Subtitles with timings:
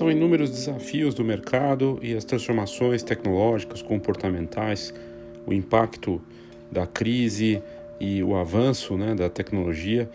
[0.00, 4.94] São inúmeros desafios do mercado e as transformações tecnológicas, comportamentais,
[5.46, 6.22] o impacto
[6.72, 7.62] da crise
[8.00, 10.08] e o avanço né, da tecnologia,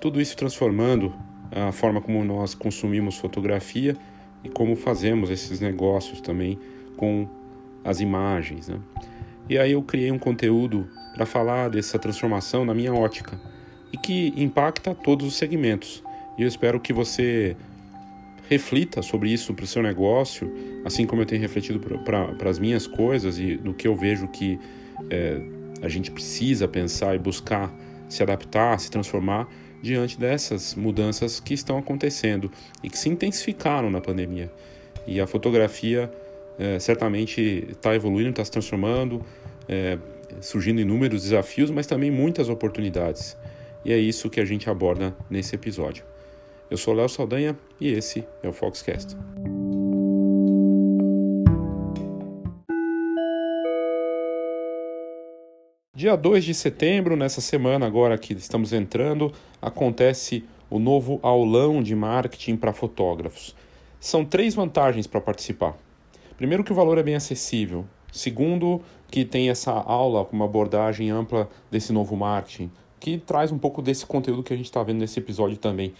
[0.00, 1.12] tudo isso transformando
[1.50, 3.96] a forma como nós consumimos fotografia
[4.44, 6.56] e como fazemos esses negócios também
[6.96, 7.26] com
[7.84, 8.68] as imagens.
[8.68, 8.78] Né?
[9.48, 13.40] E aí eu criei um conteúdo para falar dessa transformação na minha ótica
[13.92, 16.00] e que impacta todos os segmentos.
[16.38, 17.56] E eu espero que você
[18.48, 20.52] reflita sobre isso para o seu negócio,
[20.84, 24.58] assim como eu tenho refletido para as minhas coisas e no que eu vejo que
[25.10, 25.40] é,
[25.80, 27.72] a gente precisa pensar e buscar
[28.08, 29.48] se adaptar, se transformar
[29.80, 32.50] diante dessas mudanças que estão acontecendo
[32.82, 34.50] e que se intensificaram na pandemia.
[35.06, 36.12] E a fotografia
[36.58, 39.24] é, certamente está evoluindo, está se transformando,
[39.68, 39.98] é,
[40.40, 43.36] surgindo inúmeros desafios, mas também muitas oportunidades.
[43.84, 46.11] E é isso que a gente aborda nesse episódio.
[46.72, 49.14] Eu sou Léo Saldanha e esse é o Foxcast.
[55.94, 61.94] Dia 2 de setembro, nessa semana agora que estamos entrando, acontece o novo aulão de
[61.94, 63.54] marketing para fotógrafos.
[64.00, 65.76] São três vantagens para participar.
[66.38, 67.84] Primeiro que o valor é bem acessível.
[68.10, 73.58] Segundo, que tem essa aula com uma abordagem ampla desse novo marketing, que traz um
[73.58, 75.92] pouco desse conteúdo que a gente está vendo nesse episódio também.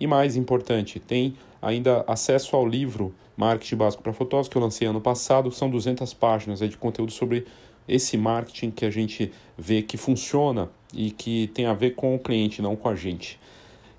[0.00, 4.86] E mais importante, tem ainda acesso ao livro Marketing Básico para Fotógrafos, que eu lancei
[4.86, 5.50] ano passado.
[5.50, 7.46] São 200 páginas de conteúdo sobre
[7.86, 12.18] esse marketing que a gente vê que funciona e que tem a ver com o
[12.18, 13.40] cliente, não com a gente.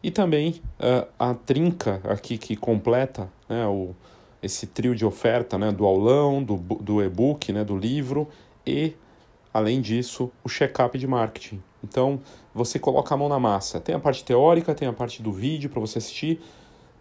[0.01, 3.93] E também uh, a trinca aqui que completa né, o,
[4.41, 8.27] esse trio de oferta né, do aulão, do, do e-book, né, do livro
[8.65, 8.93] e,
[9.53, 11.61] além disso, o check-up de marketing.
[11.83, 12.19] Então,
[12.53, 13.79] você coloca a mão na massa.
[13.79, 16.41] Tem a parte teórica, tem a parte do vídeo para você assistir,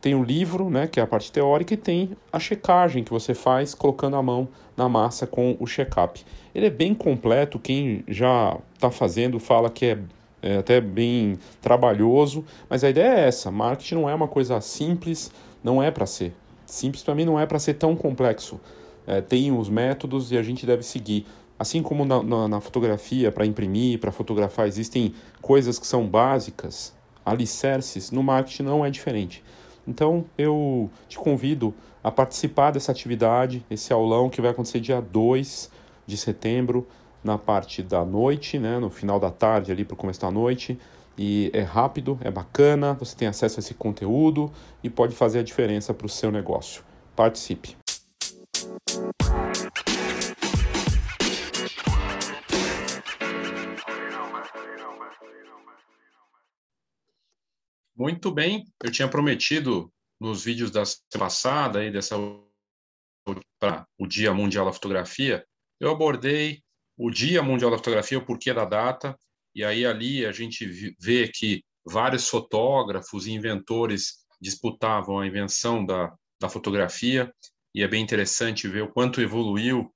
[0.01, 3.35] tem o livro, né, que é a parte teórica, e tem a checagem que você
[3.35, 6.25] faz colocando a mão na massa com o check-up.
[6.55, 9.99] Ele é bem completo, quem já está fazendo fala que é,
[10.41, 15.33] é até bem trabalhoso, mas a ideia é essa: marketing não é uma coisa simples,
[15.65, 16.33] não é para ser.
[16.65, 18.61] Simples para mim não é para ser tão complexo.
[19.07, 21.27] É, tem os métodos e a gente deve seguir.
[21.59, 26.95] Assim como na, na, na fotografia, para imprimir, para fotografar, existem coisas que são básicas,
[27.25, 29.43] alicerces, no marketing não é diferente.
[29.87, 35.71] Então eu te convido a participar dessa atividade, esse aulão que vai acontecer dia 2
[36.07, 36.87] de setembro,
[37.25, 40.79] na parte da noite, né, no final da tarde, ali para o começo da noite
[41.19, 44.53] e é rápido, é bacana, você tem acesso a esse conteúdo
[44.85, 46.85] e pode fazer a diferença para o seu negócio.
[47.17, 47.77] Participe!
[57.99, 62.15] Muito bem, eu tinha prometido nos vídeos da semana passada aí dessa
[63.59, 65.45] para o Dia Mundial da Fotografia,
[65.81, 66.63] eu abordei
[66.97, 69.19] o Dia Mundial da Fotografia, o porquê da data,
[69.53, 70.65] e aí ali a gente
[71.01, 77.35] vê que vários fotógrafos e inventores disputavam a invenção da, da fotografia,
[77.75, 79.93] e é bem interessante ver o quanto evoluiu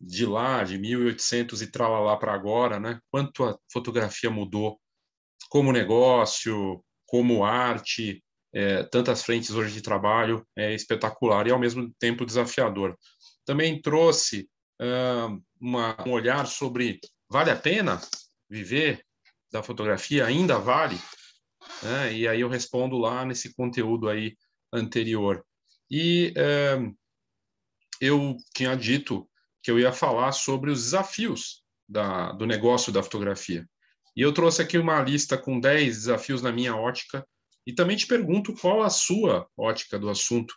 [0.00, 2.98] de lá, de 1800 e tralalá para agora, né?
[3.10, 4.80] Quanto a fotografia mudou
[5.50, 8.22] como negócio, como arte,
[8.52, 12.96] é, tantas frentes hoje de trabalho, é espetacular e ao mesmo tempo desafiador.
[13.44, 14.48] Também trouxe
[14.80, 18.00] uh, uma, um olhar sobre vale a pena
[18.48, 19.04] viver
[19.52, 20.98] da fotografia ainda vale?
[21.82, 22.14] Né?
[22.14, 24.36] E aí eu respondo lá nesse conteúdo aí
[24.72, 25.44] anterior.
[25.90, 26.78] E é,
[28.00, 29.28] eu tinha dito
[29.62, 33.66] que eu ia falar sobre os desafios da, do negócio da fotografia.
[34.16, 37.26] E eu trouxe aqui uma lista com 10 desafios na minha ótica
[37.66, 40.54] e também te pergunto qual a sua ótica do assunto.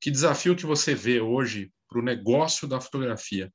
[0.00, 3.52] Que desafio que você vê hoje para o negócio da fotografia?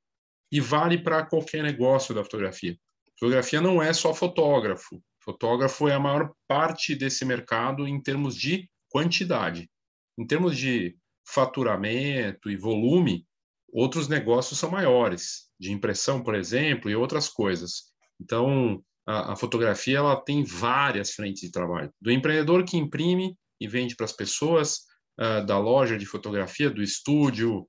[0.51, 2.77] E vale para qualquer negócio da fotografia.
[3.19, 5.03] Fotografia não é só fotógrafo.
[5.23, 9.69] Fotógrafo é a maior parte desse mercado em termos de quantidade.
[10.17, 13.25] Em termos de faturamento e volume,
[13.71, 17.91] outros negócios são maiores, de impressão, por exemplo, e outras coisas.
[18.19, 21.91] Então, a, a fotografia ela tem várias frentes de trabalho.
[22.01, 24.79] Do empreendedor que imprime e vende para as pessoas,
[25.19, 27.67] uh, da loja de fotografia, do estúdio,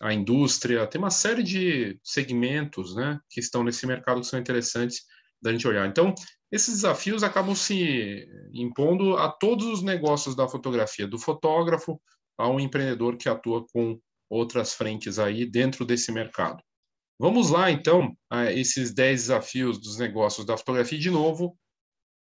[0.00, 5.02] a indústria, tem uma série de segmentos né, que estão nesse mercado que são interessantes
[5.42, 5.88] da gente olhar.
[5.88, 6.14] Então,
[6.50, 12.00] esses desafios acabam se impondo a todos os negócios da fotografia, do fotógrafo
[12.38, 13.98] ao empreendedor que atua com
[14.30, 16.62] outras frentes aí dentro desse mercado.
[17.22, 20.98] Vamos lá, então, a esses 10 desafios dos negócios da fotografia.
[20.98, 21.56] De novo,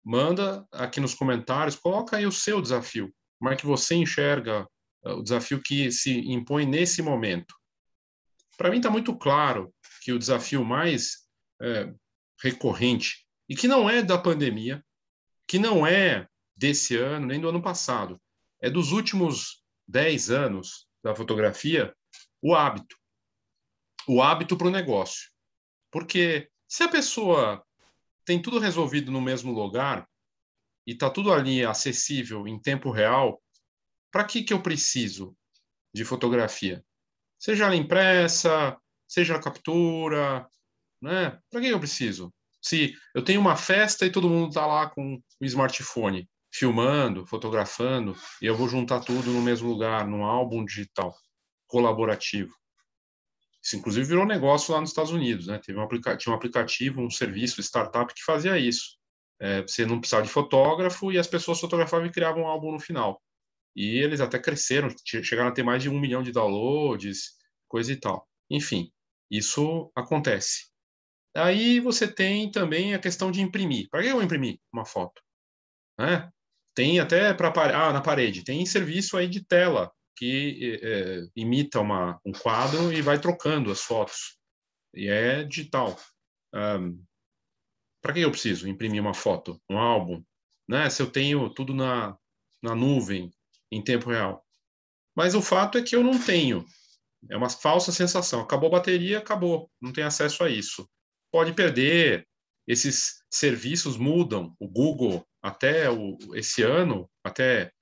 [0.05, 3.13] manda aqui nos comentários, coloca aí o seu desafio.
[3.41, 4.65] Como é que você enxerga
[5.05, 7.57] o desafio que se impõe nesse momento.
[8.57, 11.27] Para mim está muito claro que o desafio mais
[11.61, 11.93] é,
[12.41, 14.81] recorrente e que não é da pandemia,
[15.45, 18.17] que não é desse ano nem do ano passado,
[18.63, 21.93] é dos últimos 10 anos da fotografia,
[22.41, 22.97] o hábito.
[24.07, 25.31] O hábito para o negócio.
[25.91, 27.65] Porque se a pessoa
[28.25, 30.09] tem tudo resolvido no mesmo lugar
[30.87, 33.43] e está tudo ali acessível em tempo real,
[34.11, 35.37] para que, que eu preciso
[35.95, 36.85] de fotografia?
[37.39, 40.49] Seja ela impressa, seja a captura,
[41.01, 41.39] né?
[41.51, 42.33] Para que eu preciso?
[42.61, 48.17] Se eu tenho uma festa e todo mundo está lá com o smartphone, filmando, fotografando,
[48.41, 51.15] e eu vou juntar tudo no mesmo lugar, num álbum digital
[51.67, 52.55] colaborativo.
[53.65, 55.47] Isso, inclusive, virou negócio lá nos Estados Unidos.
[55.47, 55.59] Né?
[55.59, 55.89] Teve um
[56.19, 58.99] tinha um aplicativo, um serviço, startup que fazia isso.
[59.41, 62.79] É, você não precisava de fotógrafo e as pessoas fotografavam e criavam um álbum no
[62.79, 63.21] final.
[63.75, 67.33] E eles até cresceram, chegaram a ter mais de um milhão de downloads,
[67.67, 68.29] coisa e tal.
[68.51, 68.93] Enfim,
[69.31, 70.67] isso acontece.
[71.35, 73.89] Aí você tem também a questão de imprimir.
[73.91, 75.21] Para que eu imprimir uma foto?
[75.99, 76.31] Né?
[76.75, 82.21] Tem até para ah, na parede, tem serviço aí de tela que é, imita uma,
[82.25, 84.37] um quadro e vai trocando as fotos.
[84.95, 85.99] E é digital.
[86.55, 87.03] Um,
[88.01, 90.23] para que eu preciso imprimir uma foto, um álbum?
[90.69, 90.89] Né?
[90.91, 92.17] Se eu tenho tudo na,
[92.63, 93.31] na nuvem,
[93.73, 94.45] em tempo real.
[95.17, 96.65] Mas o fato é que eu não tenho.
[97.31, 98.41] É uma falsa sensação.
[98.41, 99.71] Acabou a bateria, acabou.
[99.81, 100.89] Não tem acesso a isso.
[101.33, 102.27] Pode perder.
[102.67, 104.55] Esses serviços mudam.
[104.59, 107.73] O Google até o, esse ano, até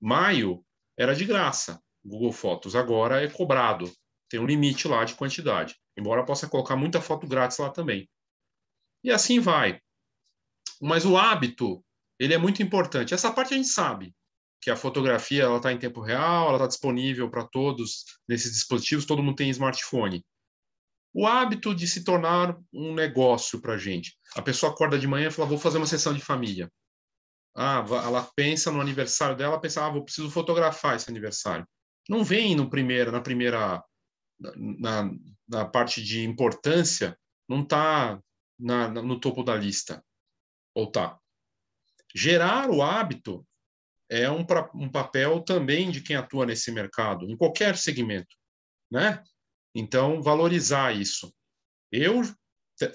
[0.00, 0.64] maio,
[0.96, 2.74] era de graça, Google Fotos.
[2.74, 3.92] Agora é cobrado,
[4.28, 8.08] tem um limite lá de quantidade, embora possa colocar muita foto grátis lá também.
[9.04, 9.80] E assim vai.
[10.80, 11.84] Mas o hábito,
[12.18, 13.14] ele é muito importante.
[13.14, 14.14] Essa parte a gente sabe,
[14.60, 19.06] que a fotografia ela está em tempo real, ela está disponível para todos nesses dispositivos,
[19.06, 20.24] todo mundo tem smartphone.
[21.14, 24.18] O hábito de se tornar um negócio para a gente.
[24.34, 26.70] A pessoa acorda de manhã e fala, vou fazer uma sessão de família.
[27.56, 31.66] Ah, ela pensa no aniversário dela, pensa, ah, vou preciso fotografar esse aniversário.
[32.06, 33.82] Não vem no primeiro, na primeira,
[34.38, 35.10] na,
[35.48, 37.18] na parte de importância,
[37.48, 38.20] não está
[38.58, 40.04] no topo da lista.
[40.74, 41.18] Ou tá?
[42.14, 43.46] Gerar o hábito
[44.10, 44.44] é um,
[44.74, 48.36] um papel também de quem atua nesse mercado, em qualquer segmento,
[48.90, 49.24] né?
[49.74, 51.34] Então, valorizar isso.
[51.90, 52.22] Eu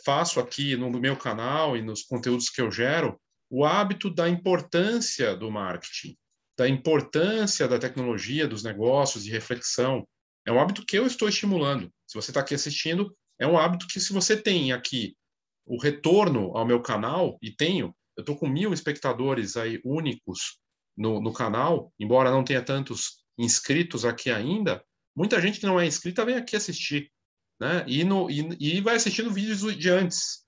[0.05, 3.19] faço aqui no meu canal e nos conteúdos que eu gero
[3.51, 6.15] o hábito da importância do marketing,
[6.57, 10.07] da importância da tecnologia, dos negócios, de reflexão.
[10.47, 11.91] É um hábito que eu estou estimulando.
[12.07, 15.17] Se você está aqui assistindo, é um hábito que, se você tem aqui
[15.65, 20.57] o retorno ao meu canal, e tenho, eu estou com mil espectadores aí únicos
[20.95, 24.81] no, no canal, embora não tenha tantos inscritos aqui ainda,
[25.13, 27.11] muita gente que não é inscrita vem aqui assistir.
[27.59, 27.83] Né?
[27.85, 30.45] E, no, e, e vai assistindo vídeos de antes.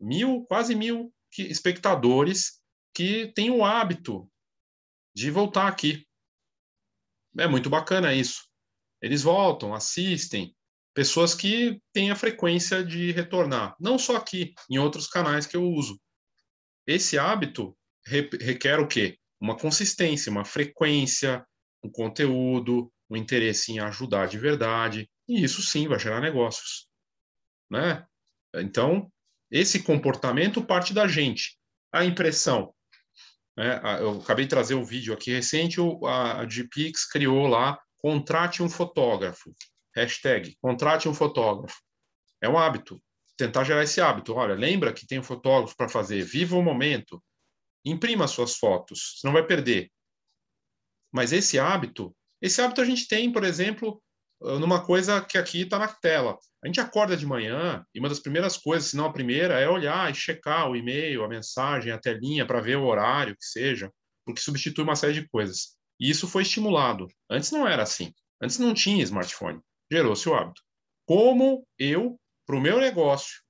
[0.00, 2.60] Mil, quase mil que, espectadores
[2.94, 4.30] que têm o hábito
[5.14, 6.06] de voltar aqui.
[7.36, 8.48] É muito bacana isso.
[9.00, 10.54] Eles voltam, assistem,
[10.94, 15.62] pessoas que têm a frequência de retornar, não só aqui, em outros canais que eu
[15.62, 16.00] uso.
[16.86, 19.18] Esse hábito requer o quê?
[19.40, 21.46] Uma consistência, uma frequência,
[21.84, 26.88] um conteúdo, um interesse em ajudar de verdade, e isso sim vai gerar negócios,
[27.70, 28.04] né?
[28.54, 29.10] Então,
[29.50, 31.58] esse comportamento parte da gente.
[31.92, 32.74] A impressão.
[33.56, 33.80] Né?
[34.00, 39.52] Eu acabei de trazer um vídeo aqui recente, a GPix criou lá, contrate um fotógrafo.
[39.96, 41.76] Hashtag, contrate um fotógrafo.
[42.40, 43.02] É um hábito.
[43.36, 44.34] Tentar gerar esse hábito.
[44.34, 46.22] Olha, lembra que tem um fotógrafo para fazer.
[46.22, 47.22] Viva o momento.
[47.84, 49.90] Imprima suas fotos, senão vai perder.
[51.12, 54.02] Mas esse hábito, esse hábito a gente tem, por exemplo,
[54.40, 56.38] numa coisa que aqui está na tela.
[56.62, 59.68] A gente acorda de manhã e uma das primeiras coisas, se não a primeira, é
[59.68, 63.92] olhar e checar o e-mail, a mensagem, a telinha para ver o horário que seja,
[64.24, 65.76] porque substitui uma série de coisas.
[66.00, 67.08] E isso foi estimulado.
[67.30, 68.12] Antes não era assim.
[68.40, 69.60] Antes não tinha smartphone.
[69.90, 70.62] Gerou-se o hábito.
[71.06, 73.40] Como eu, para o meu negócio,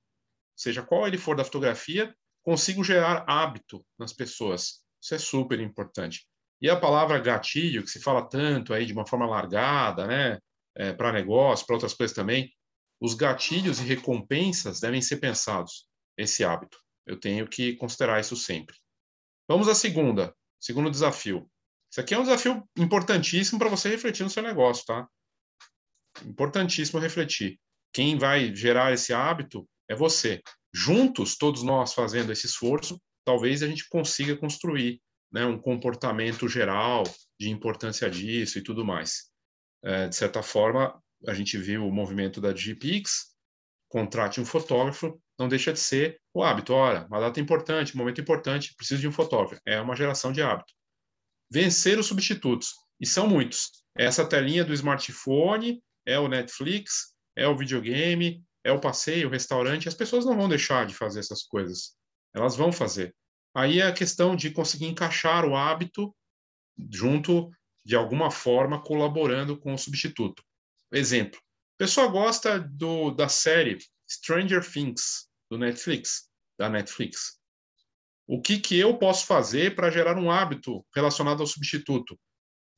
[0.55, 4.81] seja qual ele for da fotografia, consigo gerar hábito nas pessoas.
[5.01, 6.25] Isso é super importante.
[6.61, 10.39] E a palavra gatilho, que se fala tanto aí de uma forma largada, né?
[10.79, 12.51] É, para negócio, para outras coisas também,
[13.01, 15.87] os gatilhos e recompensas devem ser pensados.
[16.17, 16.77] Esse hábito.
[17.05, 18.75] Eu tenho que considerar isso sempre.
[19.47, 21.49] Vamos à segunda, segundo desafio.
[21.91, 25.07] Isso aqui é um desafio importantíssimo para você refletir no seu negócio, tá?
[26.25, 27.59] Importantíssimo refletir.
[27.93, 30.41] Quem vai gerar esse hábito é você.
[30.73, 37.03] Juntos, todos nós fazendo esse esforço, talvez a gente consiga construir né, um comportamento geral
[37.39, 39.28] de importância disso e tudo mais.
[39.83, 43.35] É, de certa forma, a gente viu o movimento da GPX,
[43.87, 46.73] contrate um fotógrafo, não deixa de ser o hábito.
[46.73, 49.61] Ora, uma data importante, um momento importante, preciso de um fotógrafo.
[49.65, 50.73] É uma geração de hábito.
[51.51, 53.83] Vencer os substitutos, e são muitos.
[53.97, 59.87] Essa telinha do smartphone, é o Netflix, é o videogame, é o passeio, o restaurante.
[59.87, 61.95] As pessoas não vão deixar de fazer essas coisas.
[62.33, 63.15] Elas vão fazer.
[63.55, 66.15] Aí é a questão de conseguir encaixar o hábito
[66.91, 67.49] junto,
[67.89, 70.43] de alguma forma, colaborando com o substituto.
[70.91, 77.39] Exemplo: a pessoa gosta do, da série Stranger Things, do Netflix, da Netflix.
[78.27, 82.15] O que, que eu posso fazer para gerar um hábito relacionado ao substituto?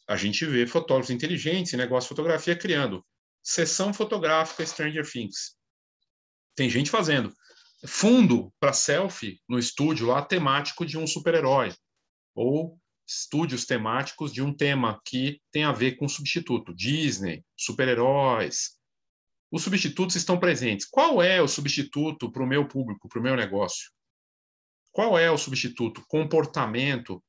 [0.08, 3.06] A gente vê fotógrafos inteligentes, negócio de fotografia criando
[3.44, 5.58] sessão fotográfica Stranger Things.
[6.56, 7.36] Tem gente fazendo
[7.86, 11.76] fundo para selfie no estúdio lá temático de um super-herói
[12.34, 12.80] ou
[13.20, 18.78] estúdios temáticos de um tema que tem a ver com substituto, Disney, super-heróis.
[19.52, 20.88] Os substitutos estão presentes.
[20.90, 23.92] Qual é o substituto para o meu público, para o meu negócio?
[24.92, 26.04] Qual é o substituto?
[26.08, 27.22] Comportamento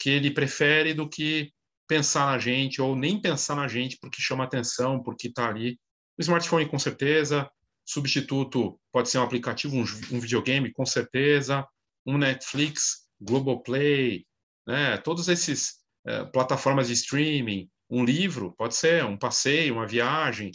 [0.00, 1.52] que ele prefere do que
[1.86, 5.78] pensar na gente ou nem pensar na gente porque chama atenção, porque está ali.
[6.18, 7.48] O smartphone, com certeza.
[7.84, 11.66] Substituto pode ser um aplicativo, um, um videogame, com certeza.
[12.06, 14.26] Um Netflix, Globoplay,
[14.66, 14.96] né?
[14.98, 20.50] Todos esses é, plataformas de streaming, um livro, pode ser um passeio, uma viagem,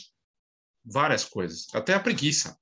[0.84, 1.68] várias coisas.
[1.74, 2.58] Até a preguiça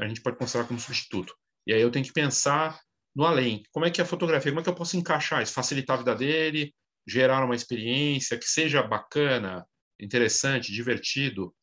[0.00, 1.34] a gente pode considerar como substituto.
[1.66, 2.80] E aí eu tenho que pensar
[3.14, 3.62] no além.
[3.70, 5.52] Como é que é a fotografia, como é que eu posso encaixar isso?
[5.52, 6.74] Facilitar a vida dele,
[7.06, 9.66] gerar uma experiência que seja bacana,
[10.00, 11.54] interessante, divertido.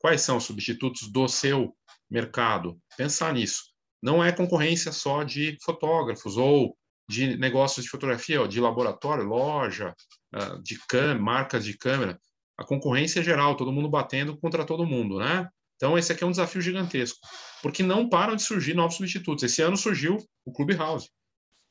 [0.00, 1.76] Quais são os substitutos do seu
[2.10, 2.78] mercado?
[2.96, 3.64] Pensar nisso.
[4.02, 6.76] Não é concorrência só de fotógrafos ou
[7.08, 9.94] de negócios de fotografia, de laboratório, loja,
[10.32, 10.78] ah, de
[11.18, 12.18] marcas de câmera.
[12.56, 15.48] A concorrência é geral, todo mundo batendo contra todo mundo, né?
[15.76, 17.18] Então, esse aqui é um desafio gigantesco,
[17.60, 19.42] porque não param de surgir novos substitutos.
[19.42, 21.10] Esse ano surgiu o Clubhouse.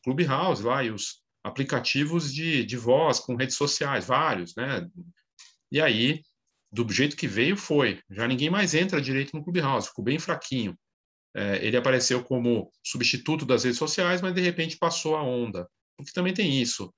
[0.03, 4.87] Clubhouse lá e os aplicativos de, de voz com redes sociais, vários, né?
[5.71, 6.21] E aí,
[6.71, 8.01] do jeito que veio, foi.
[8.09, 10.77] Já ninguém mais entra direito no Clubhouse, ficou bem fraquinho.
[11.35, 15.67] É, ele apareceu como substituto das redes sociais, mas de repente passou a onda.
[15.97, 16.93] Porque também tem isso.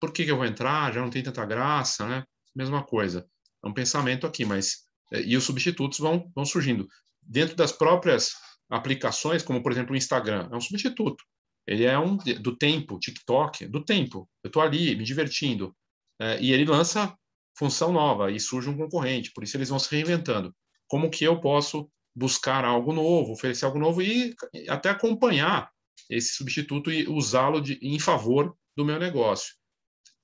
[0.00, 0.92] Por que, que eu vou entrar?
[0.92, 2.24] Já não tem tanta graça, né?
[2.54, 3.26] Mesma coisa.
[3.64, 4.86] É um pensamento aqui, mas.
[5.12, 6.86] É, e os substitutos vão, vão surgindo.
[7.22, 8.32] Dentro das próprias
[8.70, 11.24] aplicações, como por exemplo o Instagram, é um substituto.
[11.66, 14.28] Ele é um do tempo, TikTok, do tempo.
[14.42, 15.76] Eu estou ali me divertindo.
[16.20, 17.14] É, e ele lança
[17.58, 20.54] função nova e surge um concorrente, por isso eles vão se reinventando.
[20.86, 24.34] Como que eu posso buscar algo novo, oferecer algo novo e
[24.68, 25.70] até acompanhar
[26.10, 29.54] esse substituto e usá-lo em favor do meu negócio.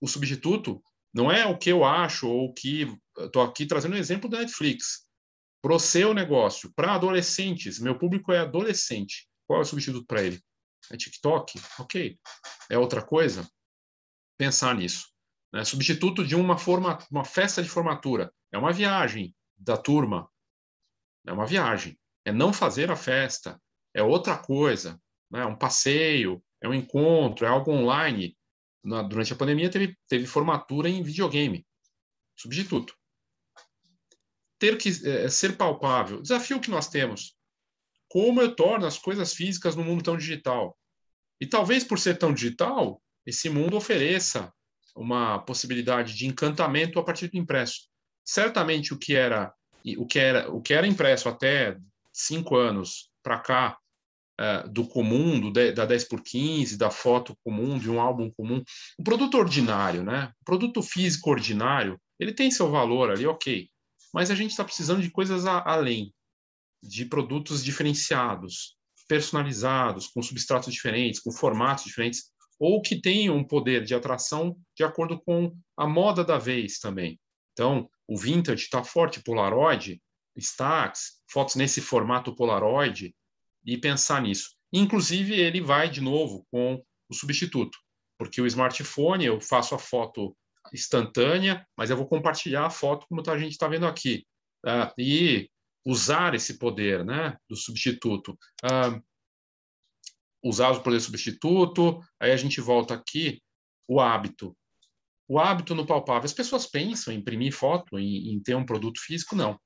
[0.00, 0.82] O substituto
[1.12, 4.40] não é o que eu acho ou o que estou aqui trazendo um exemplo da
[4.40, 5.04] Netflix.
[5.62, 9.28] Para o seu negócio, para adolescentes, meu público é adolescente.
[9.46, 10.40] Qual é o substituto para ele?
[10.90, 11.60] É TikTok?
[11.78, 12.18] Ok.
[12.68, 13.48] É outra coisa?
[14.36, 15.06] Pensar nisso.
[15.52, 15.64] Né?
[15.64, 18.32] Substituto de uma, forma, uma festa de formatura.
[18.52, 20.28] É uma viagem da turma
[21.26, 21.98] é uma viagem.
[22.24, 23.60] É não fazer a festa,
[23.92, 25.00] é outra coisa.
[25.30, 25.40] Né?
[25.40, 28.36] É um passeio, é um encontro, é algo online.
[28.82, 31.66] Na, durante a pandemia teve, teve formatura em videogame.
[32.36, 32.94] Substituto.
[34.58, 36.20] Ter que é, ser palpável.
[36.20, 37.36] Desafio que nós temos.
[38.08, 40.78] Como eu torno as coisas físicas no mundo tão digital?
[41.40, 44.52] E talvez por ser tão digital, esse mundo ofereça
[44.94, 47.88] uma possibilidade de encantamento a partir do impresso.
[48.24, 49.52] Certamente o que era
[49.98, 51.76] o que era, o que era impresso até
[52.12, 53.78] cinco anos para cá,
[54.40, 58.62] uh, do comum, do, da 10 por 15, da foto comum, de um álbum comum,
[58.98, 60.32] o produto ordinário, né?
[60.40, 63.68] o produto físico ordinário, ele tem seu valor ali, ok,
[64.12, 66.12] mas a gente está precisando de coisas a, além,
[66.82, 68.76] de produtos diferenciados,
[69.08, 74.84] personalizados, com substratos diferentes, com formatos diferentes, ou que tenham um poder de atração de
[74.84, 77.18] acordo com a moda da vez também.
[77.52, 80.00] Então, o vintage está forte, Polaroid,
[80.36, 83.14] Stax, fotos nesse formato Polaroid,
[83.64, 84.50] e pensar nisso.
[84.72, 87.78] Inclusive, ele vai de novo com o substituto,
[88.18, 90.36] porque o smartphone eu faço a foto
[90.72, 94.26] instantânea, mas eu vou compartilhar a foto como a gente está vendo aqui.
[94.66, 95.50] Uh, e
[95.84, 98.32] usar esse poder né, do substituto.
[98.64, 99.02] Uh,
[100.42, 103.42] usar o poder substituto, aí a gente volta aqui,
[103.86, 104.56] o hábito
[105.28, 106.24] o hábito no palpável.
[106.24, 109.58] As pessoas pensam em imprimir foto, em, em ter um produto físico, não.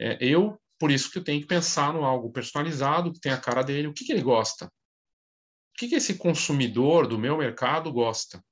[0.00, 3.40] É, eu, por isso que eu tenho que pensar no algo personalizado, que tem a
[3.40, 4.66] cara dele, o que, que ele gosta.
[4.66, 8.42] O que, que esse consumidor do meu mercado gosta?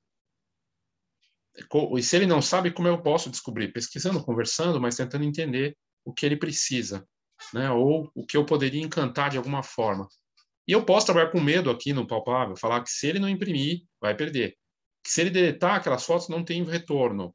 [1.97, 3.73] E se ele não sabe, como eu posso descobrir?
[3.73, 7.07] Pesquisando, conversando, mas tentando entender o que ele precisa,
[7.53, 7.71] né?
[7.71, 10.09] Ou o que eu poderia encantar de alguma forma.
[10.67, 13.83] E eu posso trabalhar com medo aqui no palpável, falar que se ele não imprimir,
[14.01, 14.57] vai perder.
[15.03, 17.35] Que se ele deletar aquelas fotos, não tem retorno.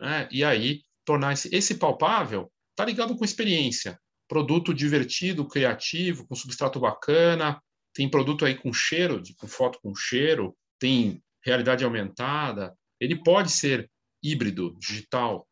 [0.00, 0.28] Né?
[0.30, 3.98] E aí, tornar esse, esse palpável está ligado com experiência.
[4.28, 7.60] Produto divertido, criativo, com substrato bacana.
[7.92, 10.56] Tem produto aí com cheiro, com foto com cheiro.
[10.78, 12.76] Tem realidade aumentada.
[13.00, 13.90] Ele pode ser
[14.22, 15.48] híbrido, digital,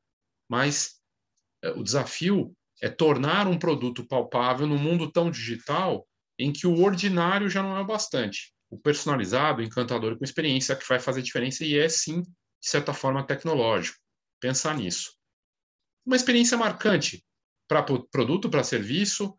[0.48, 1.00] mas
[1.62, 6.06] é, o desafio é tornar um produto palpável no mundo tão digital
[6.38, 8.52] em que o ordinário já não é o bastante.
[8.70, 12.92] O personalizado, o encantador com experiência que vai fazer diferença e é sim, de certa
[12.92, 13.98] forma, tecnológico.
[14.40, 15.12] Pensar nisso.
[16.04, 17.24] Uma experiência marcante
[17.66, 19.38] para produto, para serviço,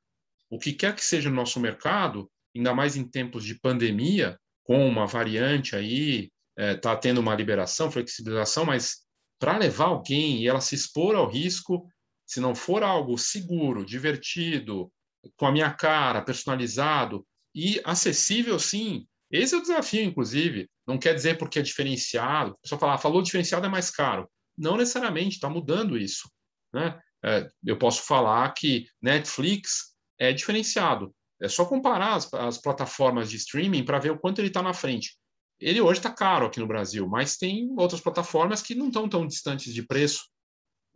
[0.49, 4.87] o que quer que seja no nosso mercado, ainda mais em tempos de pandemia, com
[4.87, 8.99] uma variante aí, está é, tá tendo uma liberação, flexibilização, mas
[9.39, 11.87] para levar alguém e ela se expor ao risco,
[12.27, 14.91] se não for algo seguro, divertido,
[15.35, 19.07] com a minha cara, personalizado e acessível, sim.
[19.31, 20.69] Esse é o desafio, inclusive.
[20.87, 22.51] Não quer dizer porque é diferenciado.
[22.51, 24.29] A pessoa fala, ah, falou diferenciado é mais caro.
[24.57, 26.29] Não necessariamente, está mudando isso.
[26.73, 26.99] Né?
[27.23, 31.13] É, eu posso falar que Netflix é diferenciado.
[31.41, 34.73] É só comparar as, as plataformas de streaming para ver o quanto ele está na
[34.73, 35.17] frente.
[35.59, 39.27] Ele hoje está caro aqui no Brasil, mas tem outras plataformas que não estão tão
[39.27, 40.23] distantes de preço.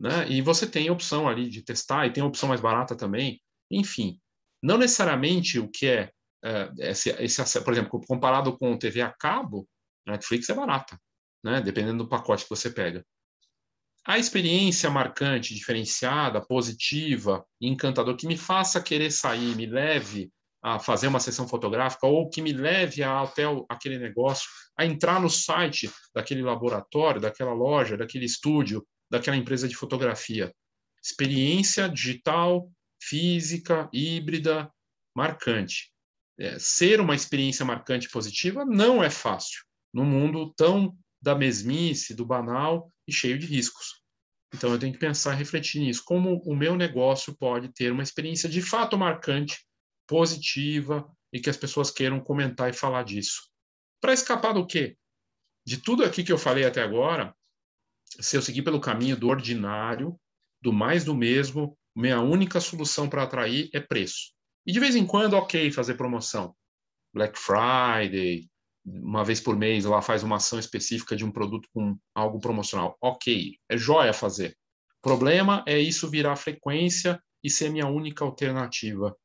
[0.00, 0.28] Né?
[0.28, 3.40] E você tem a opção ali de testar, e tem a opção mais barata também.
[3.70, 4.18] Enfim,
[4.62, 6.10] não necessariamente o que é
[6.78, 9.66] esse, esse, por exemplo, comparado com TV a cabo,
[10.06, 10.98] Netflix é barata,
[11.42, 11.60] né?
[11.60, 13.04] dependendo do pacote que você pega.
[14.06, 20.30] A experiência marcante, diferenciada, positiva, encantadora, que me faça querer sair, me leve
[20.62, 24.48] a fazer uma sessão fotográfica ou que me leve até aquele negócio,
[24.78, 30.54] a entrar no site daquele laboratório, daquela loja, daquele estúdio, daquela empresa de fotografia.
[31.02, 34.70] Experiência digital física, híbrida,
[35.14, 35.93] marcante.
[36.38, 42.26] É, ser uma experiência marcante positiva não é fácil, num mundo tão da mesmice, do
[42.26, 44.02] banal e cheio de riscos.
[44.52, 48.02] Então eu tenho que pensar e refletir nisso, como o meu negócio pode ter uma
[48.02, 49.64] experiência de fato marcante,
[50.06, 53.48] positiva e que as pessoas queiram comentar e falar disso.
[54.00, 54.96] Para escapar do quê?
[55.66, 57.34] De tudo aqui que eu falei até agora,
[58.20, 60.18] se eu seguir pelo caminho do ordinário,
[60.60, 64.33] do mais do mesmo, minha única solução para atrair é preço.
[64.66, 66.54] E de vez em quando, ok, fazer promoção.
[67.12, 68.48] Black Friday,
[68.84, 72.96] uma vez por mês, lá faz uma ação específica de um produto com algo promocional.
[73.00, 74.56] Ok, é jóia fazer.
[75.00, 79.16] Problema é isso virar frequência e ser minha única alternativa.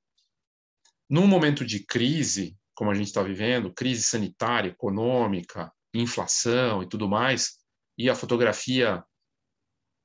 [1.10, 7.08] Num momento de crise, como a gente está vivendo, crise sanitária, econômica, inflação e tudo
[7.08, 7.58] mais,
[7.97, 9.04] e a fotografia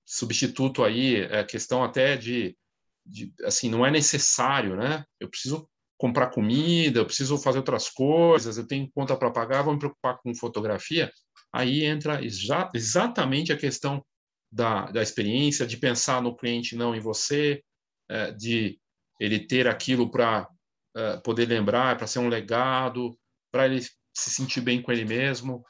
[0.06, 2.56] substituto aí é questão até de,
[3.04, 5.04] de, assim, não é necessário, né?
[5.20, 9.74] Eu preciso comprar comida, eu preciso fazer outras coisas, eu tenho conta para pagar, vou
[9.74, 11.10] me preocupar com fotografia.
[11.52, 14.04] Aí entra exa exatamente a questão
[14.50, 17.62] da, da experiência, de pensar no cliente, não em você,
[18.08, 18.78] é, de
[19.20, 20.48] ele ter aquilo para
[20.96, 23.18] é, poder lembrar, para ser um legado,
[23.52, 25.64] para ele se sentir bem com ele mesmo.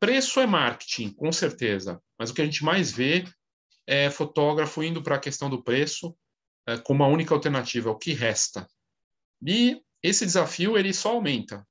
[0.00, 3.24] Preço é marketing, com certeza, mas o que a gente mais vê
[3.86, 6.16] é, fotógrafo indo para a questão do preço
[6.84, 8.66] como a única alternativa, o que resta.
[9.46, 11.66] E esse desafio ele só aumenta,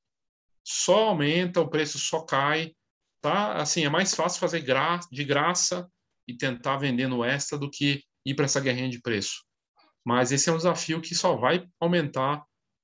[0.63, 2.75] só aumenta, o preço só cai,
[3.21, 3.53] tá?
[3.53, 5.89] Assim é mais fácil fazer gra de graça
[6.27, 9.43] e tentar vender no extra do que ir para essa guerrinha de preço.
[10.05, 12.43] Mas esse é um desafio que só vai aumentar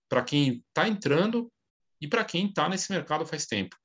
[0.09, 1.51] para quem está entrando
[2.01, 3.75] e para quem está nesse mercado faz tempo.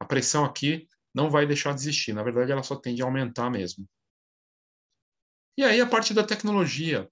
[0.00, 3.50] A pressão aqui não vai deixar de existir, na verdade ela só tende a aumentar
[3.50, 3.88] mesmo.
[5.56, 7.10] E aí, a parte da tecnologia.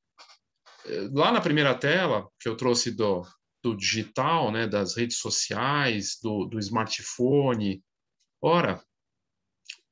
[1.13, 3.27] Lá na primeira tela, que eu trouxe do,
[3.63, 7.83] do digital, né, das redes sociais, do, do smartphone,
[8.41, 8.83] ora,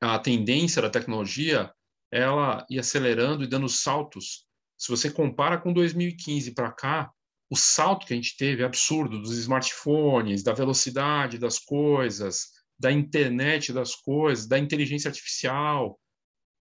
[0.01, 1.73] a tendência da tecnologia,
[2.13, 4.47] ela ia acelerando e dando saltos.
[4.79, 7.11] Se você compara com 2015 para cá,
[7.51, 12.91] o salto que a gente teve é absurdo dos smartphones, da velocidade das coisas, da
[12.93, 15.99] internet das coisas, da inteligência artificial,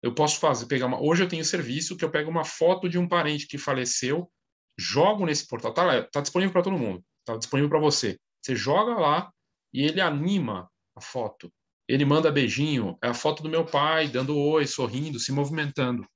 [0.02, 1.00] eu posso fazer, pegar uma.
[1.00, 4.30] Hoje eu tenho serviço que eu pego uma foto de um parente que faleceu,
[4.78, 5.74] jogo nesse portal.
[5.74, 7.04] Tá, tá disponível para todo mundo.
[7.24, 8.18] Tá disponível para você.
[8.40, 9.30] Você joga lá
[9.72, 11.52] e ele anima a foto.
[11.86, 12.96] Ele manda beijinho.
[13.02, 16.06] É a foto do meu pai dando oi, sorrindo, se movimentando.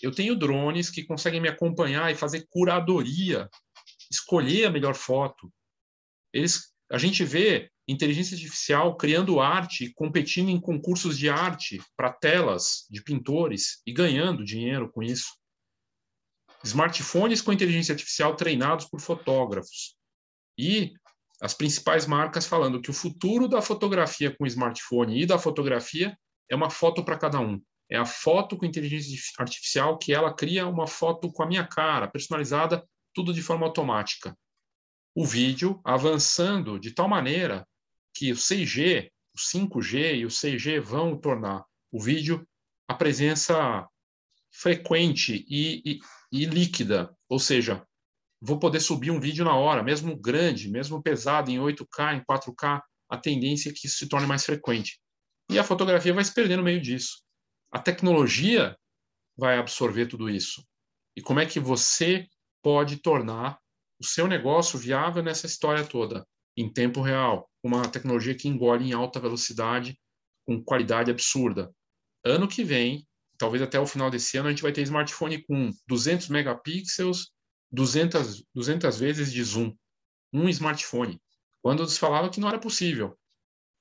[0.00, 3.48] Eu tenho drones que conseguem me acompanhar e fazer curadoria,
[4.10, 5.52] escolher a melhor foto.
[6.32, 12.86] Eles, a gente vê inteligência artificial criando arte, competindo em concursos de arte para telas
[12.90, 15.30] de pintores e ganhando dinheiro com isso.
[16.62, 19.96] Smartphones com inteligência artificial treinados por fotógrafos.
[20.58, 20.92] E
[21.40, 26.16] as principais marcas falando que o futuro da fotografia com smartphone e da fotografia
[26.50, 27.60] é uma foto para cada um.
[27.90, 32.06] É a foto com inteligência artificial que ela cria uma foto com a minha cara,
[32.06, 34.36] personalizada, tudo de forma automática.
[35.14, 37.66] O vídeo avançando de tal maneira
[38.14, 42.46] que o 6G, o 5G e o 6G vão tornar o vídeo
[42.88, 43.88] a presença
[44.52, 46.00] frequente e, e,
[46.32, 47.86] e líquida, ou seja,
[48.40, 52.82] vou poder subir um vídeo na hora, mesmo grande, mesmo pesado, em 8K, em 4K,
[53.08, 55.00] a tendência é que isso se torne mais frequente.
[55.50, 57.22] E a fotografia vai se perder no meio disso.
[57.72, 58.76] A tecnologia
[59.36, 60.64] vai absorver tudo isso.
[61.16, 62.26] E como é que você
[62.62, 63.58] pode tornar
[64.00, 66.26] o seu negócio viável nessa história toda?
[66.60, 69.98] Em tempo real, uma tecnologia que engole em alta velocidade,
[70.46, 71.74] com qualidade absurda.
[72.24, 73.06] Ano que vem,
[73.38, 77.30] talvez até o final desse ano, a gente vai ter smartphone com 200 megapixels,
[77.72, 79.74] 200, 200 vezes de zoom.
[80.32, 81.20] Um smartphone.
[81.62, 83.18] Quando eles falavam que não era possível.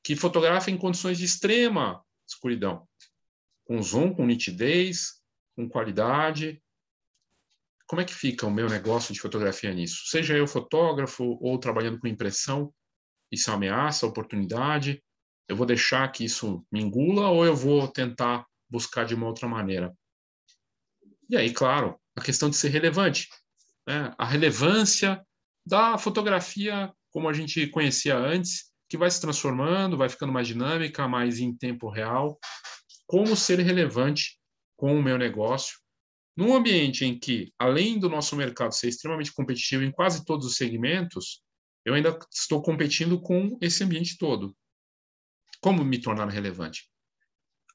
[0.03, 2.87] Que fotografa em condições de extrema escuridão.
[3.65, 5.21] Com zoom, com nitidez,
[5.55, 6.61] com qualidade,
[7.89, 10.03] como é que fica o meu negócio de fotografia nisso?
[10.05, 12.71] Seja eu fotógrafo ou trabalhando com impressão,
[13.31, 15.03] isso é ameaça, oportunidade?
[15.47, 19.47] Eu vou deixar que isso me engula ou eu vou tentar buscar de uma outra
[19.47, 19.91] maneira?
[21.27, 23.27] E aí, claro, a questão de ser relevante.
[23.87, 24.13] Né?
[24.19, 25.25] A relevância
[25.65, 31.07] da fotografia como a gente conhecia antes, que vai se transformando, vai ficando mais dinâmica,
[31.07, 32.39] mais em tempo real.
[33.07, 34.39] Como ser relevante
[34.77, 35.79] com o meu negócio
[36.39, 40.55] num ambiente em que, além do nosso mercado ser extremamente competitivo em quase todos os
[40.55, 41.43] segmentos,
[41.83, 44.55] eu ainda estou competindo com esse ambiente todo.
[45.59, 46.89] Como me tornar relevante?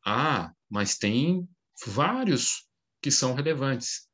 [0.03, 1.47] Ah, mas tem
[1.87, 2.67] vários
[3.03, 4.09] que são relevantes.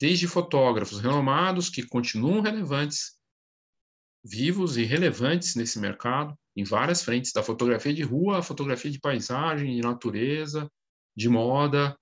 [0.00, 3.18] Desde fotógrafos renomados que continuam relevantes,
[4.24, 8.98] vivos e relevantes nesse mercado, em várias frentes, da fotografia de rua, a fotografia de
[8.98, 10.66] paisagem, de natureza,
[11.14, 11.94] de moda,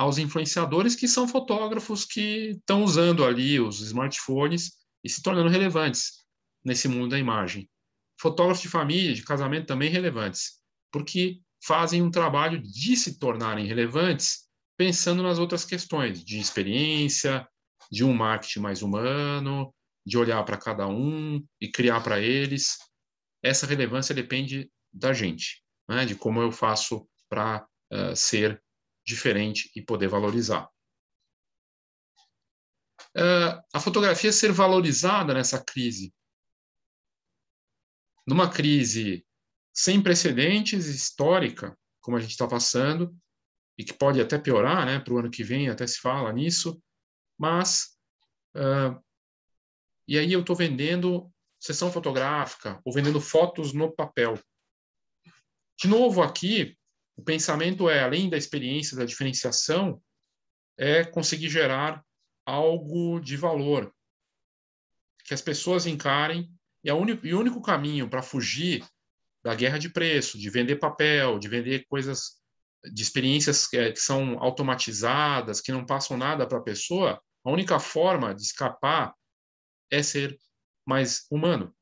[0.00, 4.72] aos influenciadores que são fotógrafos que estão usando ali os smartphones
[5.04, 6.24] e se tornando relevantes
[6.64, 7.68] nesse mundo da imagem.
[8.18, 10.52] Fotógrafos de família, de casamento também relevantes,
[10.90, 17.46] porque fazem um trabalho de se tornarem relevantes pensando nas outras questões de experiência,
[17.92, 19.70] de um marketing mais humano,
[20.06, 22.78] de olhar para cada um e criar para eles.
[23.42, 26.06] Essa relevância depende da gente, né?
[26.06, 28.62] de como eu faço para uh, ser
[29.04, 30.68] diferente e poder valorizar.
[33.16, 36.14] Uh, a fotografia ser valorizada nessa crise.
[38.26, 39.26] Numa crise
[39.72, 43.14] sem precedentes, histórica, como a gente está passando,
[43.76, 46.80] e que pode até piorar, né, para o ano que vem, até se fala nisso,
[47.38, 47.96] mas.
[48.54, 49.00] Uh,
[50.06, 54.38] e aí eu estou vendendo sessão fotográfica, ou vendendo fotos no papel.
[55.78, 56.76] De novo, aqui,
[57.20, 60.02] o pensamento é, além da experiência, da diferenciação,
[60.78, 62.02] é conseguir gerar
[62.46, 63.94] algo de valor,
[65.24, 66.50] que as pessoas encarem,
[66.82, 68.82] e, único, e o único caminho para fugir
[69.44, 72.40] da guerra de preço, de vender papel, de vender coisas,
[72.90, 77.50] de experiências que, é, que são automatizadas, que não passam nada para a pessoa, a
[77.50, 79.14] única forma de escapar
[79.90, 80.38] é ser
[80.86, 81.74] mais humano.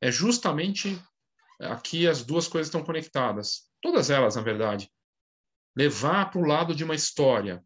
[0.00, 0.98] É justamente
[1.60, 4.90] aqui as duas coisas estão conectadas todas elas, na verdade,
[5.76, 7.62] levar para o lado de uma história,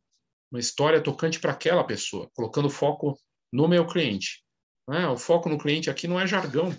[0.50, 3.18] uma história tocante para aquela pessoa, colocando foco
[3.52, 4.44] no meu cliente.
[4.88, 5.08] Né?
[5.08, 6.76] O foco no cliente aqui não é jargão.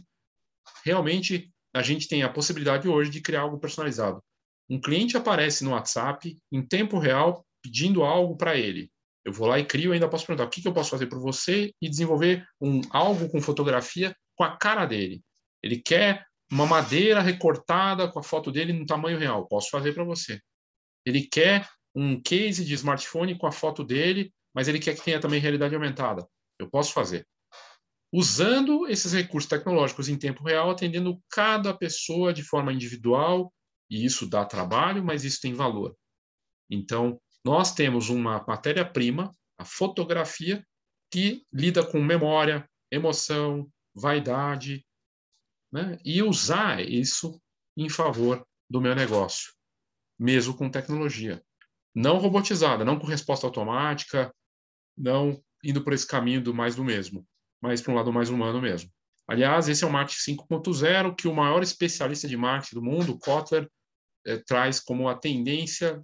[0.83, 4.23] Realmente, a gente tem a possibilidade hoje de criar algo personalizado.
[4.69, 8.91] Um cliente aparece no WhatsApp em tempo real pedindo algo para ele.
[9.23, 11.19] Eu vou lá e crio, ainda posso perguntar o que, que eu posso fazer por
[11.19, 15.23] você e desenvolver um algo com fotografia com a cara dele.
[15.63, 19.47] Ele quer uma madeira recortada com a foto dele no tamanho real.
[19.47, 20.39] Posso fazer para você.
[21.05, 25.19] Ele quer um case de smartphone com a foto dele, mas ele quer que tenha
[25.19, 26.27] também realidade aumentada.
[26.59, 27.27] Eu posso fazer.
[28.13, 33.51] Usando esses recursos tecnológicos em tempo real, atendendo cada pessoa de forma individual,
[33.89, 35.95] e isso dá trabalho, mas isso tem valor.
[36.69, 40.65] Então, nós temos uma matéria-prima, a fotografia,
[41.11, 44.84] que lida com memória, emoção, vaidade,
[45.75, 45.99] né?
[46.05, 47.37] e usar isso
[47.75, 49.51] em favor do meu negócio,
[50.17, 51.43] mesmo com tecnologia.
[51.93, 54.33] Não robotizada, não com resposta automática,
[54.97, 57.27] não indo por esse caminho do mais do mesmo,
[57.61, 58.89] mas para um lado mais humano mesmo.
[59.27, 63.69] Aliás, esse é o marketing 5.0 que o maior especialista de marketing do mundo, Kotler,
[64.25, 66.01] eh, traz como a tendência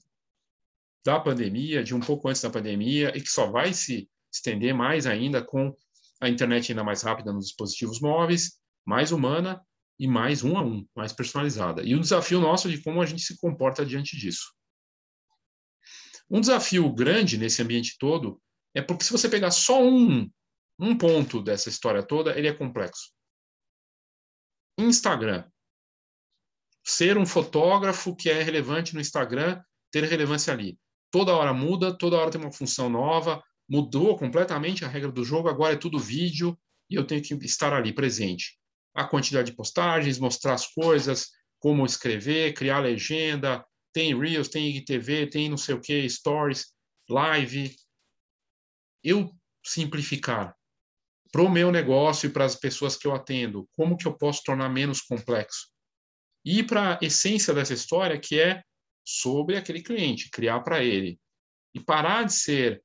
[1.05, 5.07] da pandemia, de um pouco antes da pandemia, e que só vai se estender mais
[5.07, 5.73] ainda com
[6.19, 9.65] a internet ainda mais rápida nos dispositivos móveis, mais humana
[9.99, 11.83] e mais um a um, mais personalizada.
[11.83, 14.51] E o desafio nosso é de como a gente se comporta diante disso.
[16.29, 18.41] Um desafio grande nesse ambiente todo
[18.73, 20.29] é porque se você pegar só um,
[20.79, 23.11] um ponto dessa história toda, ele é complexo.
[24.77, 25.45] Instagram.
[26.83, 30.79] Ser um fotógrafo que é relevante no Instagram, ter relevância ali.
[31.11, 35.49] Toda hora muda, toda hora tem uma função nova, mudou completamente a regra do jogo,
[35.49, 36.57] agora é tudo vídeo
[36.89, 38.57] e eu tenho que estar ali presente.
[38.93, 45.27] A quantidade de postagens, mostrar as coisas, como escrever, criar legenda, tem Reels, tem IGTV,
[45.27, 46.73] tem não sei o que, Stories,
[47.09, 47.75] Live.
[49.03, 49.31] Eu
[49.65, 50.55] simplificar
[51.31, 54.43] para o meu negócio e para as pessoas que eu atendo, como que eu posso
[54.43, 55.69] tornar menos complexo?
[56.43, 58.63] E para a essência dessa história, que é
[59.05, 61.19] sobre aquele cliente, criar para ele.
[61.73, 62.83] E parar de ser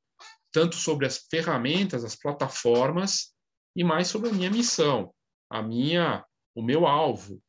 [0.52, 3.34] tanto sobre as ferramentas, as plataformas,
[3.74, 5.12] e mais sobre a minha missão,
[5.50, 7.42] a minha, o meu alvo,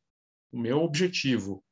[0.52, 1.62] o meu objetivo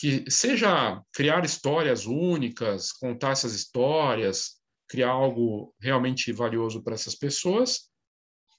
[0.00, 4.58] que seja criar histórias únicas, contar essas histórias,
[4.88, 7.90] criar algo realmente valioso para essas pessoas,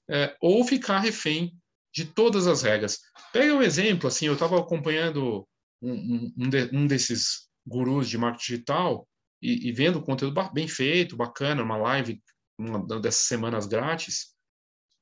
[0.08, 1.52] é, ou ficar refém
[1.92, 3.00] de todas as regras.
[3.32, 5.44] Pega um exemplo, assim, eu estava acompanhando
[5.82, 9.08] um, um, de, um, desses gurus de marketing digital
[9.42, 12.22] e, e vendo conteúdo bem feito, bacana, uma live,
[12.56, 14.31] uma dessas semanas grátis,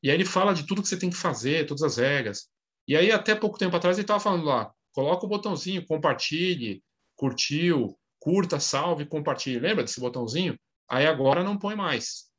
[0.02, 2.48] e aí ele fala de tudo que você tem que fazer, todas as regras.
[2.88, 6.82] E aí, até pouco tempo atrás, ele estava falando lá, coloca o botãozinho, compartilhe,
[7.14, 9.58] curtiu, curta, salve, compartilhe.
[9.58, 10.58] Lembra desse botãozinho?
[10.88, 12.30] Aí agora não põe mais.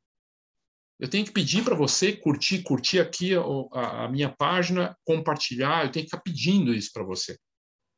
[0.98, 5.84] Eu tenho que pedir para você curtir, curtir aqui a, a, minha página, compartilhar.
[5.84, 7.38] Eu tenho que ficar pedindo isso para você.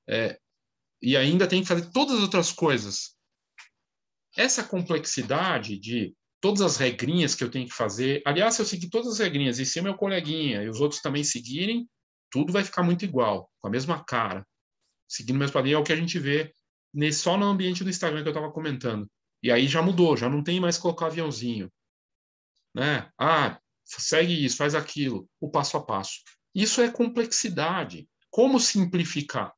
[0.08, 0.38] É,
[1.02, 3.14] e ainda tem que fazer todas as outras coisas.
[4.36, 8.20] Essa complexidade de todas as regrinhas que eu tenho que fazer.
[8.26, 11.24] Aliás, se eu seguir todas as regrinhas e se meu coleguinha e os outros também
[11.24, 11.88] seguirem,
[12.30, 14.46] tudo vai ficar muito igual, com a mesma cara,
[15.08, 15.58] seguindo o mesmo.
[15.58, 16.52] É o que a gente vê
[16.92, 19.10] nesse, só no ambiente do Instagram que eu estava comentando.
[19.42, 21.72] E aí já mudou, já não tem mais colocar aviãozinho.
[22.74, 23.10] Né?
[23.18, 26.20] Ah, segue isso, faz aquilo, o passo a passo.
[26.54, 28.06] Isso é complexidade.
[28.28, 29.54] Como simplificar?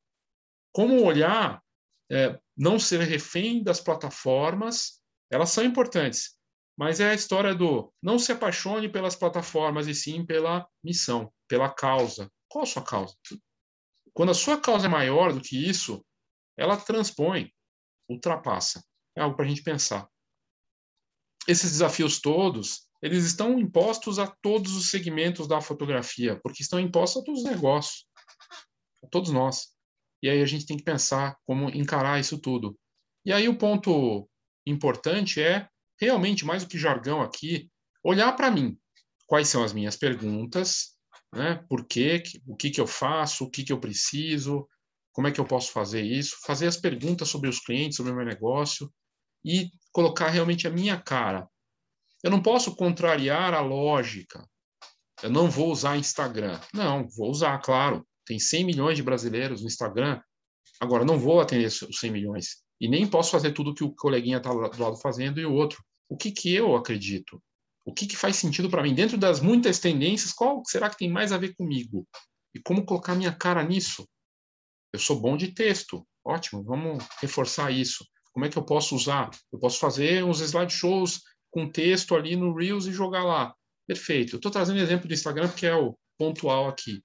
[0.70, 1.60] Como olhar,
[2.08, 6.35] é, não ser refém das plataformas, elas são importantes,
[6.76, 11.70] mas é a história do não se apaixone pelas plataformas e sim pela missão, pela
[11.70, 13.16] causa, qual a sua causa?
[14.12, 16.04] Quando a sua causa é maior do que isso,
[16.56, 17.52] ela transpõe,
[18.08, 18.84] ultrapassa.
[19.16, 20.08] É algo para a gente pensar.
[21.48, 27.22] Esses desafios todos, eles estão impostos a todos os segmentos da fotografia, porque estão impostos
[27.22, 28.06] a todos os negócios,
[29.02, 29.74] a todos nós.
[30.22, 32.76] E aí a gente tem que pensar como encarar isso tudo.
[33.24, 34.28] E aí o ponto
[34.66, 35.68] importante é,
[36.00, 37.70] realmente, mais do que jargão aqui,
[38.02, 38.78] olhar para mim.
[39.26, 40.96] Quais são as minhas perguntas,
[41.32, 41.64] né?
[41.68, 42.22] Por quê?
[42.46, 43.44] O que, que eu faço?
[43.44, 44.68] O que, que eu preciso?
[45.12, 46.36] Como é que eu posso fazer isso?
[46.44, 48.92] Fazer as perguntas sobre os clientes, sobre o meu negócio
[49.44, 51.48] e colocar realmente a minha cara.
[52.22, 54.46] Eu não posso contrariar a lógica.
[55.22, 56.60] Eu não vou usar Instagram.
[56.74, 58.06] Não, vou usar, claro.
[58.26, 60.20] Tem 100 milhões de brasileiros no Instagram.
[60.80, 62.62] Agora, não vou atender os 100 milhões.
[62.80, 65.82] E nem posso fazer tudo que o coleguinha está do lado fazendo e o outro.
[66.08, 67.42] O que, que eu acredito?
[67.84, 68.94] O que, que faz sentido para mim?
[68.94, 72.06] Dentro das muitas tendências, qual será que tem mais a ver comigo?
[72.54, 74.06] E como colocar minha cara nisso?
[74.92, 76.06] Eu sou bom de texto.
[76.24, 78.04] Ótimo, vamos reforçar isso.
[78.32, 79.30] Como é que eu posso usar?
[79.52, 83.54] Eu posso fazer uns slideshows com texto ali no Reels e jogar lá.
[83.86, 84.34] Perfeito.
[84.34, 87.02] Eu estou trazendo exemplo do Instagram porque é o pontual aqui.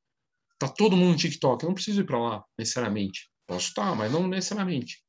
[0.59, 1.63] Tá todo mundo no TikTok.
[1.63, 3.30] Eu não preciso ir para lá necessariamente.
[3.51, 5.03] Posso estar, mas não necessariamente.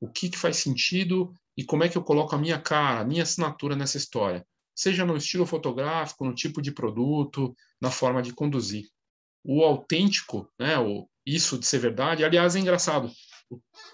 [0.00, 3.04] O que, que faz sentido e como é que eu coloco a minha cara, a
[3.04, 4.44] minha assinatura nessa história?
[4.74, 8.88] seja no estilo fotográfico, no tipo de produto, na forma de conduzir.
[9.44, 13.10] O autêntico, né, o, isso de ser verdade, aliás, é engraçado.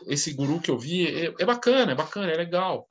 [0.07, 2.89] Esse guru que eu vi é, é bacana, é bacana, é legal.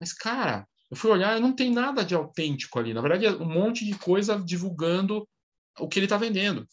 [0.00, 2.94] Mas, cara, eu fui olhar, não tem nada de autêntico ali.
[2.94, 5.28] Na verdade, é um monte de coisa divulgando
[5.78, 6.66] o que ele está vendendo.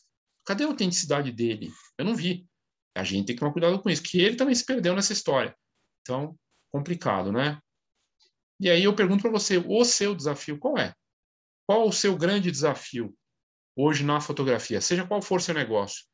[0.45, 1.71] Cadê a autenticidade dele?
[1.97, 2.45] Eu não vi.
[2.95, 5.55] A gente tem que tomar cuidado com isso, que ele também se perdeu nessa história.
[6.01, 6.37] Então,
[6.71, 7.59] complicado, né?
[8.59, 10.93] E aí eu pergunto para você, o seu desafio qual é?
[11.67, 13.15] Qual o seu grande desafio
[13.75, 16.05] hoje na fotografia, seja qual for seu negócio?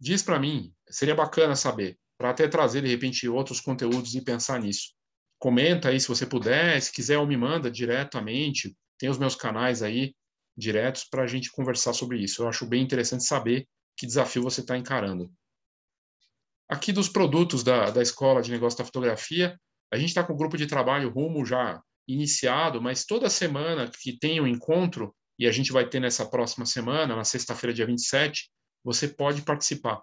[0.00, 4.60] Diz para mim, seria bacana saber, para até trazer de repente outros conteúdos e pensar
[4.60, 4.94] nisso.
[5.38, 9.82] Comenta aí se você puder, se quiser ou me manda diretamente, tem os meus canais
[9.82, 10.14] aí,
[10.56, 12.42] diretos para a gente conversar sobre isso.
[12.42, 15.32] Eu acho bem interessante saber que desafio você está encarando.
[16.72, 19.60] Aqui dos produtos da, da Escola de Negócio da Fotografia,
[19.92, 24.18] a gente está com o grupo de trabalho Rumo já iniciado, mas toda semana que
[24.18, 28.50] tem um encontro, e a gente vai ter nessa próxima semana, na sexta-feira, dia 27,
[28.82, 30.00] você pode participar.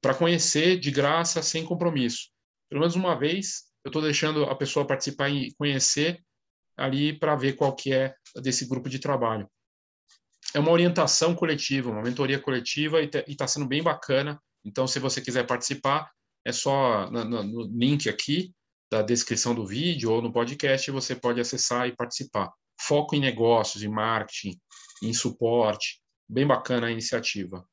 [0.00, 2.30] Para conhecer de graça, sem compromisso.
[2.70, 6.24] Pelo menos uma vez, eu estou deixando a pessoa participar e conhecer
[6.74, 9.46] ali para ver qual que é desse grupo de trabalho.
[10.54, 14.40] É uma orientação coletiva, uma mentoria coletiva e está sendo bem bacana.
[14.64, 16.10] Então, se você quiser participar,
[16.44, 18.52] é só no, no link aqui
[18.90, 22.52] da descrição do vídeo ou no podcast, você pode acessar e participar.
[22.80, 24.58] Foco em negócios, em marketing,
[25.02, 26.00] em suporte.
[26.28, 27.64] Bem bacana a iniciativa.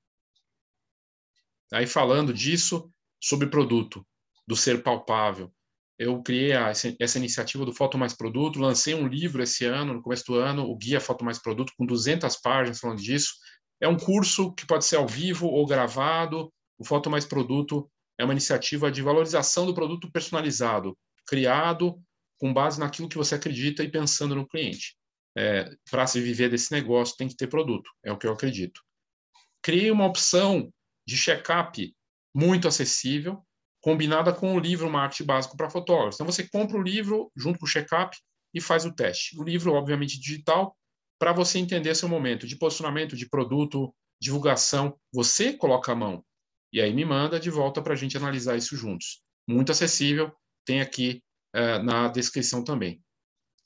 [1.71, 4.05] Aí falando disso, sobre produto,
[4.47, 5.51] do ser palpável.
[5.99, 10.01] Eu criei a, essa iniciativa do Foto Mais Produto, lancei um livro esse ano, no
[10.01, 13.33] começo do ano, o Guia Foto Mais Produto, com 200 páginas falando disso.
[13.81, 16.53] É um curso que pode ser ao vivo ou gravado.
[16.77, 22.01] O Foto Mais Produto é uma iniciativa de valorização do produto personalizado, criado
[22.39, 24.95] com base naquilo que você acredita e pensando no cliente.
[25.35, 28.81] É, Para se viver desse negócio, tem que ter produto, é o que eu acredito.
[29.61, 30.71] Criei uma opção
[31.05, 31.95] de check-up
[32.33, 33.43] muito acessível,
[33.81, 36.15] combinada com o livro Marketing Básico para Fotógrafos.
[36.15, 38.15] Então, você compra o livro junto com o check-up
[38.53, 39.39] e faz o teste.
[39.39, 40.75] O livro, obviamente, digital,
[41.19, 46.23] para você entender seu momento de posicionamento de produto, divulgação, você coloca a mão
[46.71, 49.21] e aí me manda de volta para a gente analisar isso juntos.
[49.47, 50.31] Muito acessível,
[50.65, 51.23] tem aqui
[51.55, 53.01] uh, na descrição também.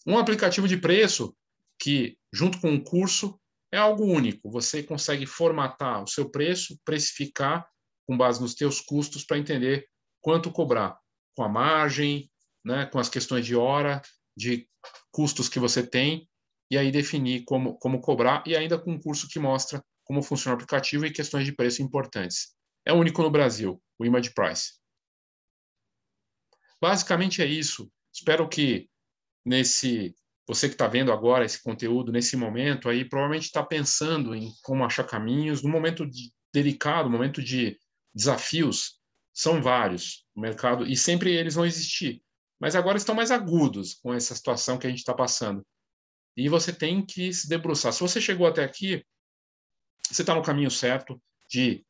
[0.06, 1.36] Um aplicativo de preço
[1.80, 3.40] que, junto com o curso,
[3.72, 4.52] é algo único.
[4.52, 7.68] Você consegue formatar o seu preço, precificar
[8.08, 9.88] com base nos teus custos para entender
[10.22, 10.98] quanto cobrar,
[11.36, 12.30] com a margem,
[12.64, 14.02] né, com as questões de hora,
[14.38, 14.68] de
[15.12, 16.28] custos que você tem,
[16.70, 20.54] e aí definir como, como cobrar, e ainda com um curso que mostra como funciona
[20.54, 22.54] o aplicativo e questões de preço importantes.
[22.86, 24.74] É único no Brasil, o Image Price.
[26.82, 27.92] Basicamente é isso.
[28.12, 28.90] Espero que
[29.46, 30.16] nesse
[30.48, 34.84] você que está vendo agora esse conteúdo nesse momento aí provavelmente está pensando em como
[34.84, 37.80] achar caminhos no momento de, delicado, momento de
[38.14, 39.00] desafios
[39.34, 42.22] são vários o mercado e sempre eles vão existir,
[42.60, 45.66] mas agora estão mais agudos com essa situação que a gente está passando.
[46.36, 47.94] E você tem que se debruçar.
[47.94, 49.06] Se você chegou até aqui,
[50.10, 51.86] você está no caminho certo de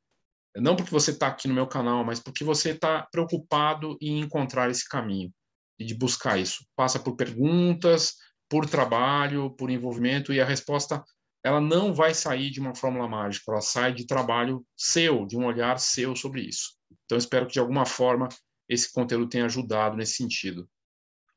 [0.58, 4.70] não porque você está aqui no meu canal, mas porque você está preocupado em encontrar
[4.70, 5.32] esse caminho
[5.80, 6.66] e de buscar isso.
[6.76, 8.16] Passa por perguntas,
[8.50, 11.04] por trabalho, por envolvimento, e a resposta
[11.44, 15.46] ela não vai sair de uma fórmula mágica, ela sai de trabalho seu, de um
[15.46, 16.76] olhar seu sobre isso.
[17.06, 18.30] Então, espero que de alguma forma
[18.70, 20.70] esse conteúdo tenha ajudado nesse sentido.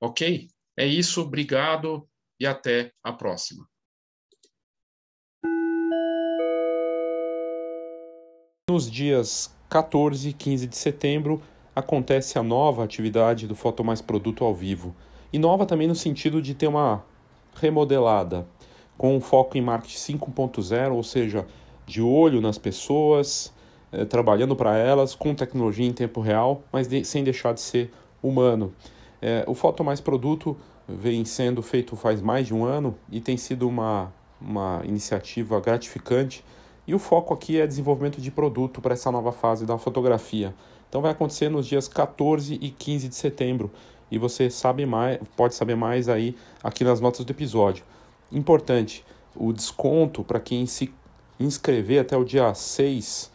[0.00, 0.48] Ok?
[0.76, 3.66] É isso, obrigado e até a próxima.
[8.74, 11.40] Nos dias 14 e 15 de setembro
[11.76, 14.92] acontece a nova atividade do Foto Mais Produto ao vivo.
[15.32, 17.04] E nova também no sentido de ter uma
[17.54, 18.44] remodelada,
[18.98, 21.46] com um foco em marketing 5.0, ou seja,
[21.86, 23.54] de olho nas pessoas,
[23.92, 27.92] eh, trabalhando para elas, com tecnologia em tempo real, mas de, sem deixar de ser
[28.20, 28.74] humano.
[29.22, 30.56] Eh, o Foto Mais Produto
[30.88, 36.44] vem sendo feito faz mais de um ano e tem sido uma, uma iniciativa gratificante
[36.86, 40.54] e o foco aqui é desenvolvimento de produto para essa nova fase da fotografia.
[40.88, 43.70] Então vai acontecer nos dias 14 e 15 de setembro
[44.10, 47.84] e você sabe mais, pode saber mais aí aqui nas notas do episódio.
[48.30, 50.92] Importante, o desconto para quem se
[51.38, 53.32] inscrever até o dia 6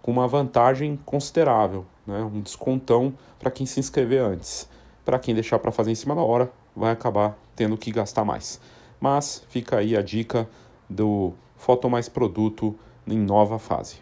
[0.00, 2.22] com uma vantagem considerável, né?
[2.22, 4.68] um descontão para quem se inscrever antes.
[5.04, 8.60] Para quem deixar para fazer em cima da hora, vai acabar tendo que gastar mais.
[9.00, 10.48] Mas fica aí a dica
[10.88, 12.74] do Foto Mais Produto
[13.06, 14.00] em nova fase.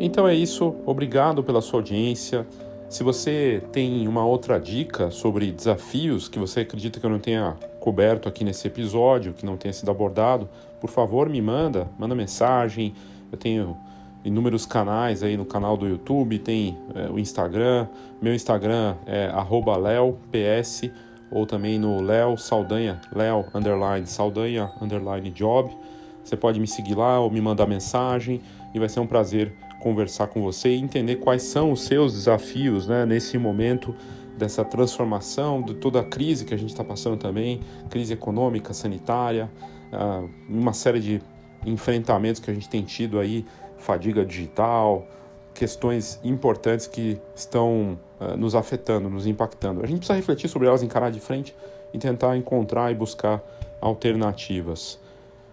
[0.00, 2.46] Então é isso, obrigado pela sua audiência.
[2.88, 7.54] Se você tem uma outra dica sobre desafios que você acredita que eu não tenha
[7.78, 10.48] coberto aqui nesse episódio, que não tenha sido abordado,
[10.80, 12.94] por favor me manda, manda mensagem.
[13.30, 13.76] Eu tenho
[14.24, 17.88] inúmeros canais aí no canal do YouTube, tem é, o Instagram,
[18.22, 20.90] meu Instagram é @leops
[21.32, 25.74] ou também no Léo Saldanha, Léo underline Saldanha underline Job.
[26.22, 28.42] Você pode me seguir lá ou me mandar mensagem
[28.74, 32.86] e vai ser um prazer conversar com você e entender quais são os seus desafios
[32.86, 33.94] né, nesse momento
[34.36, 39.50] dessa transformação, de toda a crise que a gente está passando também, crise econômica, sanitária,
[39.92, 41.22] uh, uma série de
[41.64, 43.44] enfrentamentos que a gente tem tido aí,
[43.78, 45.06] fadiga digital,
[45.54, 49.82] questões importantes que estão uh, nos afetando, nos impactando.
[49.82, 51.54] A gente precisa refletir sobre elas, encarar de frente
[51.92, 53.42] e tentar encontrar e buscar
[53.80, 54.98] alternativas.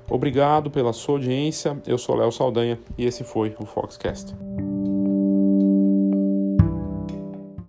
[0.09, 1.77] Obrigado pela sua audiência.
[1.85, 4.35] Eu sou Léo Saldanha e esse foi o Foxcast.